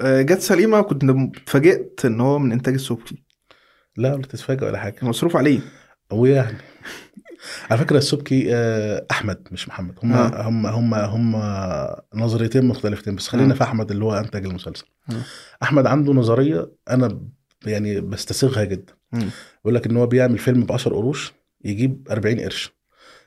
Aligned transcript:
آه، 0.00 0.22
جت 0.22 0.40
سليمة 0.40 0.80
كنت 0.80 1.04
اتفاجئت 1.36 2.04
إن 2.04 2.20
هو 2.20 2.38
من 2.38 2.52
إنتاج 2.52 2.74
السبكي 2.74 3.22
لا 3.96 4.14
ولا 4.14 4.22
تتفاجئ 4.22 4.64
ولا 4.66 4.78
حاجة. 4.78 4.96
مصروف 5.02 5.36
عليه. 5.36 5.60
ويعني 6.12 6.56
على 7.70 7.78
فكرة 7.80 7.98
السبكي 7.98 8.54
آه، 8.54 9.06
أحمد 9.10 9.48
مش 9.50 9.68
محمد. 9.68 9.94
هم 10.02 10.12
آه. 10.12 10.42
هم 10.48 10.66
هم 10.66 10.94
هم 10.94 11.36
نظريتين 12.14 12.64
مختلفتين 12.64 13.14
بس 13.14 13.28
خلينا 13.28 13.52
آه. 13.52 13.56
في 13.56 13.62
أحمد 13.62 13.90
اللي 13.90 14.04
هو 14.04 14.14
انتج 14.18 14.46
المسلسل. 14.46 14.84
آه. 15.10 15.14
أحمد 15.62 15.86
عنده 15.86 16.12
نظرية 16.12 16.70
أنا 16.90 17.20
يعني 17.66 18.00
بستسيغها 18.00 18.64
جدا. 18.64 18.92
بيقول 19.12 19.74
لك 19.74 19.86
إن 19.86 19.96
هو 19.96 20.06
بيعمل 20.06 20.38
فيلم 20.38 20.64
ب 20.64 20.72
10 20.72 20.94
قروش 20.94 21.32
يجيب 21.64 22.08
40 22.10 22.40
قرش. 22.40 22.72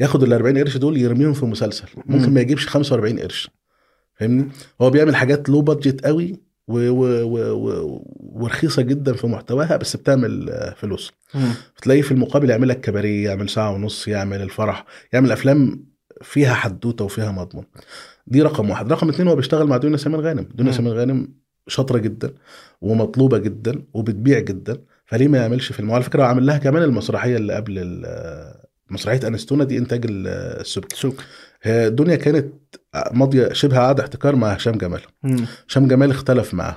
ياخد 0.00 0.22
ال 0.22 0.32
40 0.32 0.58
قرش 0.58 0.76
دول 0.76 0.96
يرميهم 0.96 1.32
في 1.32 1.46
مسلسل. 1.46 1.88
ممكن 2.06 2.28
مم. 2.28 2.34
ما 2.34 2.40
يجيبش 2.40 2.66
45 2.66 3.18
قرش. 3.18 3.50
فاهمني؟ 4.14 4.48
هو 4.82 4.90
بيعمل 4.90 5.16
حاجات 5.16 5.48
لو 5.48 5.62
بادجت 5.62 6.06
قوي 6.06 6.40
و 6.68 6.88
و 6.88 7.22
و 7.22 7.38
و 7.54 8.02
ورخيصة 8.16 8.82
جدا 8.82 9.12
في 9.12 9.26
محتواها 9.26 9.76
بس 9.76 9.96
بتعمل 9.96 10.50
فلوس. 10.76 11.12
تلاقيه 11.82 12.02
في 12.02 12.12
المقابل 12.12 12.50
يعمل 12.50 12.68
لك 12.68 12.80
كباريه 12.80 13.24
يعمل 13.28 13.48
ساعة 13.48 13.70
ونص 13.72 14.08
يعمل 14.08 14.42
الفرح 14.42 14.84
يعمل 15.12 15.32
أفلام 15.32 15.84
فيها 16.22 16.54
حدوتة 16.54 17.04
وفيها 17.04 17.32
مضمون. 17.32 17.64
دي 18.26 18.42
رقم 18.42 18.70
واحد. 18.70 18.92
رقم 18.92 19.08
اتنين 19.08 19.28
هو 19.28 19.36
بيشتغل 19.36 19.66
مع 19.66 19.76
دنيا 19.76 19.96
سمير 19.96 20.20
غانم. 20.20 20.48
دنيا. 20.54 20.72
سمير 20.72 20.92
غانم 20.94 21.34
شاطرة 21.68 21.98
جدا 21.98 22.34
ومطلوبة 22.80 23.38
جدا 23.38 23.82
وبتبيع 23.94 24.38
جدا 24.38 24.76
فليه 25.06 25.28
ما 25.28 25.38
يعملش 25.38 25.72
فيلم؟ 25.72 25.90
وعلى 25.90 26.02
فكرة 26.02 26.22
عامل 26.22 26.46
لها 26.46 26.58
كمان 26.58 26.82
المسرحية 26.82 27.36
اللي 27.36 27.54
قبل 27.54 28.04
مسرحية 28.90 29.28
أنستونا 29.28 29.64
دي 29.64 29.78
إنتاج 29.78 30.04
ال- 30.04 30.26
السبكي. 30.60 30.96
سوق 30.96 31.14
هي 31.62 31.90
دنيا 31.90 32.16
كانت 32.16 32.52
ماضية 33.12 33.52
شبه 33.52 33.78
عقد 33.78 34.00
احتكار 34.00 34.36
مع 34.36 34.48
هشام 34.52 34.74
جمال. 34.78 35.00
هشام 35.68 35.88
جمال 35.88 36.10
اختلف 36.10 36.54
معاه 36.54 36.76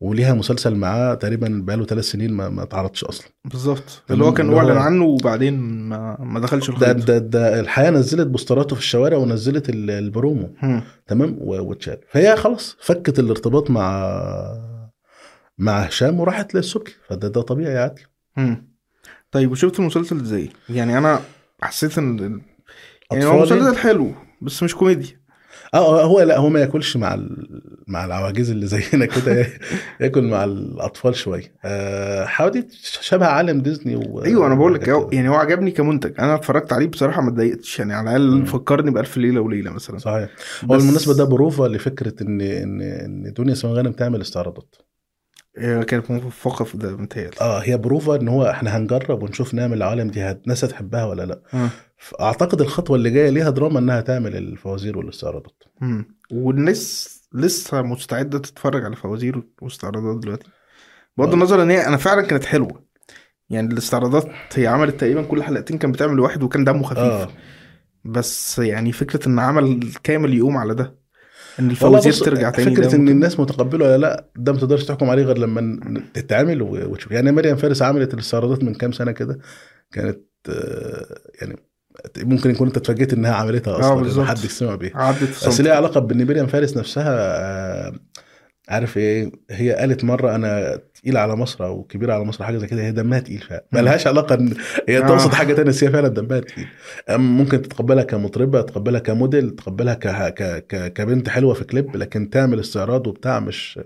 وليها 0.00 0.34
مسلسل 0.34 0.74
معاه 0.74 1.14
تقريبا 1.14 1.62
بقاله 1.66 1.84
ثلاث 1.84 2.04
سنين 2.04 2.32
ما 2.32 2.48
ما 2.48 2.62
اتعرضش 2.62 3.04
أصلا. 3.04 3.26
بالظبط. 3.44 4.02
اللي 4.10 4.24
هو 4.24 4.32
كان 4.34 4.54
أعلن 4.54 4.76
عنه 4.76 5.04
وبعدين 5.04 5.60
ما, 5.60 6.16
ما 6.20 6.40
دخلش 6.40 6.70
ده, 6.70 6.76
الخيط 6.90 6.96
ده, 7.06 7.18
ده 7.18 7.60
الحياة 7.60 7.90
نزلت 7.90 8.26
بوستراته 8.26 8.76
في 8.76 8.82
الشوارع 8.82 9.16
ونزلت 9.16 9.68
ال- 9.68 9.90
البرومو. 9.90 10.54
مم. 10.62 10.82
تمام؟ 11.06 11.36
واتشال. 11.40 11.98
فهي 12.10 12.36
خلاص 12.36 12.76
فكت 12.80 13.18
الارتباط 13.18 13.70
مع 13.70 14.12
مع 15.58 15.78
هشام 15.80 16.20
وراحت 16.20 16.54
للسبكي. 16.54 16.94
فده 17.08 17.28
ده 17.28 17.42
طبيعي 17.42 17.78
عادي. 17.78 18.02
طيب 19.30 19.50
وشفت 19.52 19.78
المسلسل 19.80 20.20
إزاي؟ 20.20 20.48
يعني 20.68 20.98
أنا 20.98 21.20
حسيت 21.62 21.98
إن 21.98 22.40
يعني 23.12 23.24
هو؟ 23.24 23.42
مسلسل 23.42 23.76
حلو 23.76 24.12
بس 24.42 24.62
مش 24.62 24.74
كوميدي 24.74 25.16
آه 25.74 26.04
هو 26.04 26.20
لا 26.20 26.38
هو 26.38 26.48
ما 26.48 26.60
ياكلش 26.60 26.96
مع. 26.96 27.18
مع 27.88 28.04
العواجيز 28.04 28.50
اللي 28.50 28.66
زينا 28.66 29.06
كده 29.06 29.46
ياكل 30.00 30.22
مع 30.22 30.44
الأطفال 30.44 31.14
شوية 31.14 31.52
آه 31.64 32.28
شبه 33.00 33.26
عالم 33.26 33.60
ديزني 33.60 33.96
و... 33.96 34.24
أيوه 34.24 34.46
أنا 34.46 34.54
بقول 34.54 34.74
لك. 34.74 34.88
يعني 35.12 35.28
هو 35.28 35.34
عجبني 35.34 35.70
كمنتج 35.70 36.12
أنا 36.18 36.34
اتفرجت 36.34 36.72
عليه 36.72 36.86
بصراحة 36.86 37.22
ما 37.22 37.28
اتضايقتش 37.28 37.78
يعني 37.78 37.94
على 37.94 38.16
الأقل. 38.16 38.46
فكرني 38.46 38.90
بألف 38.90 39.16
ليلة 39.16 39.40
وليلة 39.40 39.70
مثلا 39.70 39.98
صحيح 39.98 40.28
هو 40.64 40.76
بالمناسبة 40.76 41.14
ده 41.14 41.24
بروفا 41.24 41.64
لفكرة 41.64 42.14
إن 42.22 42.40
إن 42.40 42.80
إن 42.82 43.32
دنيا 43.32 43.54
سمير 43.54 43.74
غانم 43.74 43.92
تعمل 43.92 44.20
استعراضات 44.20 44.74
كانت 45.60 46.10
موفقة 46.10 46.64
في 46.64 46.78
ده 46.78 46.96
متهيألي. 46.96 47.36
آه 47.40 47.58
هي 47.58 47.76
بروفا 47.76 48.16
إن 48.16 48.28
هو 48.28 48.50
إحنا 48.50 48.76
هنجرب 48.76 49.22
ونشوف 49.22 49.54
نعمل 49.54 49.76
العالم 49.76 50.08
دي 50.08 50.30
الناس 50.30 50.64
هتحبها 50.64 51.04
ولا 51.04 51.26
لأ. 51.26 51.42
آه. 51.54 51.68
أعتقد 52.20 52.60
الخطوة 52.60 52.96
اللي 52.96 53.10
جاية 53.10 53.30
ليها 53.30 53.50
دراما 53.50 53.78
إنها 53.78 54.00
تعمل 54.00 54.36
الفوازير 54.36 54.98
والاستعراضات. 54.98 55.62
والناس 56.32 57.12
لسه 57.34 57.82
مستعدة 57.82 58.38
تتفرج 58.38 58.84
على 58.84 58.96
فوازير 58.96 59.42
واستعراضات 59.62 60.22
دلوقتي. 60.22 60.48
بغض 61.16 61.28
آه. 61.28 61.34
النظر 61.34 61.62
إن 61.62 61.70
هي 61.70 61.86
أنا 61.86 61.96
فعلا 61.96 62.22
كانت 62.22 62.44
حلوة. 62.44 62.84
يعني 63.50 63.72
الاستعراضات 63.72 64.28
هي 64.54 64.66
عملت 64.66 65.00
تقريبا 65.00 65.22
كل 65.22 65.42
حلقتين 65.42 65.78
كان 65.78 65.92
بتعمل 65.92 66.20
واحد 66.20 66.42
وكان 66.42 66.64
دمه 66.64 66.82
خفيف. 66.82 66.98
آه. 66.98 67.28
بس 68.04 68.58
يعني 68.58 68.92
فكرة 68.92 69.28
إن 69.28 69.38
عمل 69.38 69.92
كامل 70.02 70.34
يقوم 70.34 70.56
على 70.56 70.74
ده. 70.74 71.01
إن 71.60 71.70
الفوازير 71.70 72.12
ترجع 72.12 72.50
تاني 72.50 72.76
فكرة 72.76 72.94
إن 72.96 73.08
الناس 73.08 73.40
متقبلة 73.40 73.84
ولا 73.84 73.98
لأ 73.98 74.24
ده 74.36 74.52
ما 74.52 74.58
تقدرش 74.58 74.84
تحكم 74.84 75.10
عليه 75.10 75.22
غير 75.22 75.38
لما 75.38 76.02
تتعمل 76.14 76.62
وتشوف. 76.62 77.12
يعني 77.12 77.32
مريم 77.32 77.56
فارس 77.56 77.82
عملت 77.82 78.14
الاستعراضات 78.14 78.64
من 78.64 78.74
كام 78.74 78.92
سنة 78.92 79.12
كده 79.12 79.38
كانت 79.92 80.20
آه، 80.48 81.18
يعني 81.40 81.56
ممكن 82.18 82.50
يكون 82.50 82.66
أنت 82.66 82.76
اتفاجئت 82.76 83.12
إنها 83.12 83.32
عملتها 83.32 83.74
آه، 83.74 83.80
أصلا 83.80 84.24
حد 84.24 84.44
يسمع 84.44 84.74
بيها. 84.74 84.92
بس. 85.22 85.60
ليها 85.60 85.74
علاقة 85.74 86.00
بإن 86.00 86.26
مريم 86.26 86.46
فارس 86.46 86.76
نفسها 86.76 87.14
آه، 87.40 87.92
عارف 88.68 88.96
إيه 88.96 89.32
هي 89.50 89.72
قالت 89.72 90.04
مرة 90.04 90.34
أنا 90.34 90.78
تقيلة 90.94 91.20
على 91.20 91.36
مصر 91.36 91.64
أو 91.64 91.82
كبيرة 91.82 92.14
على 92.14 92.24
مصر 92.24 92.44
حاجة 92.44 92.56
زي 92.58 92.66
كده 92.66 92.82
هي 92.82 92.92
دمها 92.92 93.18
تقيل 93.18 93.38
فعلا 93.40 93.64
ما 93.72 93.80
لهاش 93.80 94.06
علاقة 94.06 94.34
إن 94.34 94.54
هي 94.88 94.98
آه. 94.98 95.00
تقصد 95.08 95.32
حاجة 95.34 95.52
تانية 95.54 95.68
بس 95.68 95.84
هي 95.84 95.90
فعلا 95.90 96.08
دمها 96.08 96.40
تقيل 96.40 96.66
ممكن 97.10 97.62
تتقبلها 97.62 98.04
كمطربة 98.04 98.60
تتقبلها 98.60 99.00
كموديل 99.00 99.50
تتقبلها 99.50 99.94
ك... 99.94 100.08
ك... 100.34 100.66
ك... 100.66 100.92
كبنت 100.92 101.28
حلوة 101.28 101.54
في 101.54 101.64
كليب 101.64 101.96
لكن 101.96 102.30
تعمل 102.30 102.60
استعراض 102.60 103.06
وبتاع 103.06 103.40
مش 103.40 103.80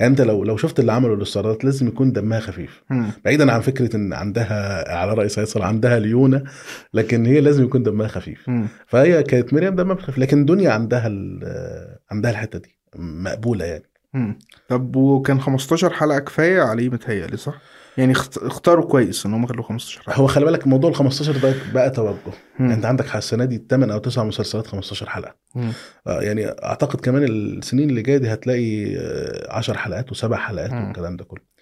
يعني 0.00 0.10
أنت 0.12 0.20
لو 0.20 0.44
لو 0.44 0.56
شفت 0.56 0.80
اللي 0.80 0.92
عملوا 0.92 1.16
الاستعراضات 1.16 1.64
لازم 1.64 1.88
يكون 1.88 2.12
دمها 2.12 2.40
خفيف. 2.40 2.82
بعيدا 3.24 3.52
عن 3.52 3.60
فكرة 3.60 3.96
إن 3.96 4.12
عندها 4.12 4.94
على 4.96 5.14
رأي 5.14 5.28
سيد 5.28 5.44
صلاح 5.44 5.66
عندها 5.68 5.98
ليونة 5.98 6.42
لكن 6.94 7.26
هي 7.26 7.40
لازم 7.40 7.64
يكون 7.64 7.82
دمها 7.82 8.08
خفيف. 8.08 8.50
فهي 8.86 9.22
كانت 9.22 9.54
مريم 9.54 9.74
دمها 9.76 9.96
خفيف 9.96 10.18
لكن 10.18 10.44
دنيا 10.44 10.70
عندها 10.70 11.06
ال- 11.06 11.96
عندها 12.10 12.30
الحتة 12.30 12.58
دي 12.58 12.76
مقبولة 12.96 13.64
يعني 13.64 13.89
مم. 14.14 14.38
طب 14.68 14.96
وكان 14.96 15.40
15 15.40 15.90
حلقة 15.92 16.18
كفاية 16.18 16.62
عليه 16.62 16.88
متهيألي 16.88 17.36
صح؟ 17.36 17.54
يعني 17.98 18.12
اخت- 18.12 18.38
اختاروا 18.38 18.84
كويس 18.90 19.26
إن 19.26 19.34
هم 19.34 19.46
خلوا 19.46 19.64
15 19.64 20.00
حلقة 20.02 20.16
هو 20.20 20.26
خلي 20.26 20.44
بالك 20.44 20.66
موضوع 20.66 20.90
ال 20.90 20.94
15 20.94 21.36
ده 21.36 21.54
بقى 21.74 21.90
توجه 21.90 22.16
مم. 22.58 22.70
انت 22.70 22.84
عندك 22.84 23.16
السنة 23.16 23.44
دي 23.44 23.64
8 23.70 23.92
أو 23.94 23.98
9 23.98 24.24
مسلسلات 24.24 24.66
15 24.66 25.08
حلقة 25.08 25.34
مم. 25.54 25.72
آه، 26.06 26.20
يعني 26.22 26.46
أعتقد 26.48 27.00
كمان 27.00 27.24
السنين 27.24 27.90
اللي 27.90 28.02
جاية 28.02 28.18
دي 28.18 28.32
هتلاقي 28.32 28.96
10 29.50 29.76
حلقات 29.76 30.12
وسبع 30.12 30.36
حلقات 30.36 30.72
مم. 30.72 30.84
والكلام 30.86 31.16
ده 31.16 31.24
كله 31.24 31.40